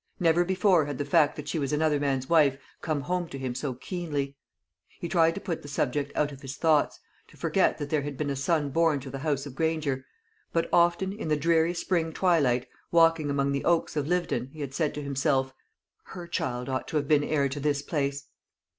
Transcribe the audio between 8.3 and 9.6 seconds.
a son born to the house of